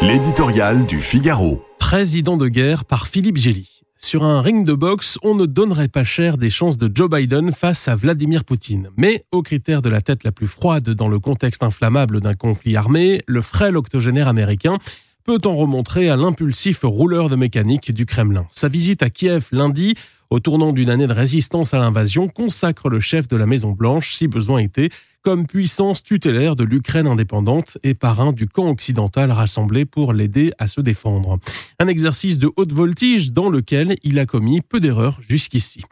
L'éditorial 0.00 0.86
du 0.86 1.00
Figaro. 1.00 1.60
Président 1.80 2.36
de 2.36 2.46
guerre 2.46 2.84
par 2.84 3.08
Philippe 3.08 3.36
Gély. 3.36 3.82
Sur 3.96 4.22
un 4.22 4.40
ring 4.40 4.64
de 4.64 4.72
boxe, 4.72 5.18
on 5.24 5.34
ne 5.34 5.44
donnerait 5.44 5.88
pas 5.88 6.04
cher 6.04 6.38
des 6.38 6.50
chances 6.50 6.78
de 6.78 6.88
Joe 6.94 7.10
Biden 7.10 7.50
face 7.50 7.88
à 7.88 7.96
Vladimir 7.96 8.44
Poutine. 8.44 8.90
Mais 8.96 9.24
au 9.32 9.42
critère 9.42 9.82
de 9.82 9.88
la 9.88 10.00
tête 10.00 10.22
la 10.22 10.30
plus 10.30 10.46
froide 10.46 10.88
dans 10.90 11.08
le 11.08 11.18
contexte 11.18 11.64
inflammable 11.64 12.20
d'un 12.20 12.36
conflit 12.36 12.76
armé, 12.76 13.22
le 13.26 13.42
frêle 13.42 13.76
octogénaire 13.76 14.28
américain 14.28 14.78
peut 15.24 15.40
en 15.44 15.56
remontrer 15.56 16.08
à 16.08 16.16
l'impulsif 16.16 16.82
rouleur 16.84 17.28
de 17.28 17.34
mécanique 17.34 17.92
du 17.92 18.06
Kremlin. 18.06 18.46
Sa 18.52 18.68
visite 18.68 19.02
à 19.02 19.10
Kiev 19.10 19.48
lundi 19.50 19.96
au 20.30 20.40
tournant 20.40 20.72
d'une 20.72 20.90
année 20.90 21.06
de 21.06 21.12
résistance 21.12 21.72
à 21.74 21.78
l'invasion, 21.78 22.28
consacre 22.28 22.90
le 22.90 23.00
chef 23.00 23.28
de 23.28 23.36
la 23.36 23.46
Maison-Blanche, 23.46 24.14
si 24.14 24.28
besoin 24.28 24.58
était, 24.58 24.90
comme 25.22 25.46
puissance 25.46 26.02
tutélaire 26.02 26.56
de 26.56 26.64
l'Ukraine 26.64 27.06
indépendante 27.06 27.78
et 27.82 27.94
parrain 27.94 28.32
du 28.32 28.46
camp 28.46 28.68
occidental 28.68 29.30
rassemblé 29.30 29.84
pour 29.84 30.12
l'aider 30.12 30.52
à 30.58 30.68
se 30.68 30.80
défendre. 30.80 31.38
Un 31.78 31.88
exercice 31.88 32.38
de 32.38 32.50
haute 32.56 32.72
voltige 32.72 33.32
dans 33.32 33.48
lequel 33.48 33.96
il 34.02 34.18
a 34.18 34.26
commis 34.26 34.60
peu 34.60 34.80
d'erreurs 34.80 35.18
jusqu'ici. 35.26 35.82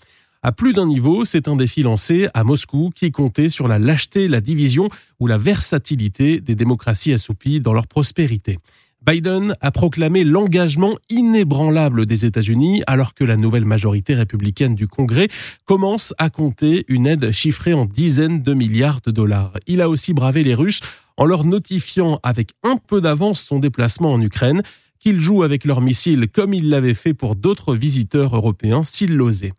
À 0.42 0.52
plus 0.52 0.72
d'un 0.72 0.86
niveau, 0.86 1.24
c'est 1.24 1.48
un 1.48 1.56
défi 1.56 1.82
lancé 1.82 2.28
à 2.32 2.44
Moscou 2.44 2.92
qui 2.94 3.10
comptait 3.10 3.48
sur 3.48 3.66
la 3.66 3.78
lâcheté, 3.78 4.28
la 4.28 4.40
division 4.40 4.88
ou 5.18 5.26
la 5.26 5.38
versatilité 5.38 6.40
des 6.40 6.54
démocraties 6.54 7.12
assoupies 7.12 7.60
dans 7.60 7.72
leur 7.72 7.88
prospérité. 7.88 8.58
Biden 9.06 9.54
a 9.60 9.70
proclamé 9.70 10.24
l'engagement 10.24 10.96
inébranlable 11.10 12.06
des 12.06 12.24
États-Unis 12.24 12.82
alors 12.88 13.14
que 13.14 13.22
la 13.22 13.36
nouvelle 13.36 13.64
majorité 13.64 14.16
républicaine 14.16 14.74
du 14.74 14.88
Congrès 14.88 15.28
commence 15.64 16.12
à 16.18 16.28
compter 16.28 16.84
une 16.88 17.06
aide 17.06 17.30
chiffrée 17.30 17.72
en 17.72 17.84
dizaines 17.84 18.42
de 18.42 18.52
milliards 18.52 19.00
de 19.06 19.12
dollars. 19.12 19.52
Il 19.68 19.80
a 19.80 19.88
aussi 19.88 20.12
bravé 20.12 20.42
les 20.42 20.54
Russes 20.54 20.80
en 21.16 21.24
leur 21.24 21.44
notifiant 21.44 22.18
avec 22.24 22.50
un 22.64 22.78
peu 22.78 23.00
d'avance 23.00 23.40
son 23.40 23.60
déplacement 23.60 24.12
en 24.12 24.20
Ukraine, 24.20 24.62
qu'il 24.98 25.20
joue 25.20 25.44
avec 25.44 25.64
leurs 25.64 25.82
missiles 25.82 26.26
comme 26.28 26.52
il 26.52 26.68
l'avait 26.68 26.94
fait 26.94 27.14
pour 27.14 27.36
d'autres 27.36 27.76
visiteurs 27.76 28.34
européens 28.34 28.82
s'il 28.84 29.14
l'osait. 29.14 29.52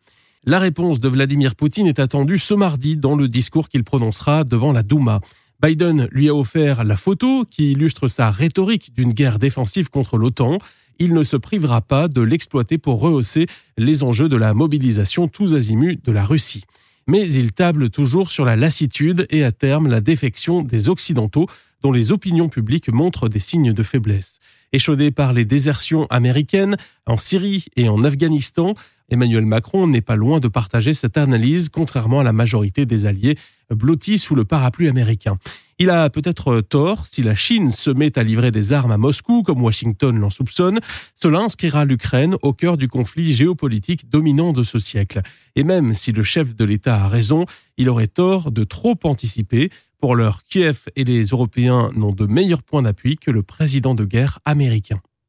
La 0.43 0.59
réponse 0.59 0.99
de 0.99 1.07
Vladimir 1.07 1.55
Poutine 1.55 1.87
est 1.87 1.99
attendue 1.99 2.37
ce 2.37 2.53
mardi 2.53 2.97
dans 2.97 3.15
le 3.15 3.29
discours 3.29 3.69
qu'il 3.69 3.85
prononcera 3.85 4.43
devant 4.43 4.73
la 4.73 4.83
Douma. 4.83 5.21
Biden 5.61 6.07
lui 6.11 6.29
a 6.29 6.35
offert 6.35 6.83
la 6.83 6.97
photo 6.97 7.45
qui 7.49 7.71
illustre 7.71 8.07
sa 8.07 8.29
rhétorique 8.29 8.93
d'une 8.95 9.13
guerre 9.13 9.39
défensive 9.39 9.89
contre 9.89 10.17
l'OTAN. 10.17 10.59
Il 10.99 11.13
ne 11.13 11.23
se 11.23 11.35
privera 11.35 11.81
pas 11.81 12.07
de 12.07 12.21
l'exploiter 12.21 12.77
pour 12.77 12.99
rehausser 12.99 13.47
les 13.77 14.03
enjeux 14.03 14.29
de 14.29 14.35
la 14.35 14.53
mobilisation 14.53 15.27
tous 15.27 15.55
azimuts 15.55 15.99
de 16.03 16.11
la 16.11 16.25
Russie. 16.25 16.65
Mais 17.07 17.31
il 17.31 17.53
table 17.53 17.89
toujours 17.89 18.29
sur 18.29 18.45
la 18.45 18.55
lassitude 18.55 19.25
et 19.29 19.43
à 19.43 19.51
terme 19.51 19.87
la 19.87 20.01
défection 20.01 20.61
des 20.61 20.89
Occidentaux 20.89 21.47
dont 21.81 21.91
les 21.91 22.11
opinions 22.11 22.49
publiques 22.49 22.89
montrent 22.89 23.29
des 23.29 23.39
signes 23.39 23.73
de 23.73 23.83
faiblesse. 23.83 24.39
Échaudé 24.73 25.11
par 25.11 25.33
les 25.33 25.45
désertions 25.45 26.07
américaines 26.09 26.75
en 27.05 27.17
Syrie 27.17 27.65
et 27.77 27.87
en 27.87 28.03
Afghanistan, 28.03 28.73
Emmanuel 29.09 29.45
Macron 29.45 29.87
n'est 29.87 30.01
pas 30.01 30.17
loin 30.17 30.39
de 30.39 30.49
partager 30.49 30.93
cette 30.93 31.17
analyse, 31.17 31.69
contrairement 31.69 32.19
à 32.19 32.23
la 32.23 32.33
majorité 32.33 32.85
des 32.85 33.05
alliés 33.05 33.37
blottis 33.69 34.19
sous 34.19 34.35
le 34.35 34.43
parapluie 34.43 34.89
américain. 34.89 35.37
Il 35.79 35.91
a 35.91 36.09
peut-être 36.09 36.61
tort 36.61 37.05
si 37.05 37.21
la 37.21 37.35
Chine 37.35 37.71
se 37.71 37.91
met 37.91 38.17
à 38.17 38.23
livrer 38.23 38.49
des 38.49 38.73
armes 38.73 38.91
à 38.91 38.97
Moscou, 38.97 39.43
comme 39.43 39.61
Washington 39.61 40.17
l'en 40.19 40.31
soupçonne. 40.31 40.79
Cela 41.13 41.39
inscrira 41.39 41.85
l'Ukraine 41.85 42.35
au 42.41 42.51
cœur 42.51 42.77
du 42.77 42.87
conflit 42.87 43.31
géopolitique 43.31 44.09
dominant 44.09 44.53
de 44.53 44.63
ce 44.63 44.79
siècle. 44.79 45.21
Et 45.55 45.63
même 45.63 45.93
si 45.93 46.11
le 46.11 46.23
chef 46.23 46.55
de 46.55 46.65
l'État 46.65 47.03
a 47.03 47.07
raison, 47.07 47.45
il 47.77 47.89
aurait 47.89 48.07
tort 48.07 48.51
de 48.51 48.63
trop 48.63 48.97
anticiper. 49.03 49.69
Pour 49.99 50.15
l'heure, 50.15 50.41
Kiev 50.43 50.85
et 50.95 51.03
les 51.03 51.25
Européens 51.25 51.91
n'ont 51.95 52.11
de 52.11 52.25
meilleurs 52.25 52.63
points 52.63 52.81
d'appui 52.81 53.17
que 53.17 53.29
le 53.29 53.43
président 53.43 53.93
de 53.93 54.03
guerre 54.03 54.39
américain. 54.45 54.99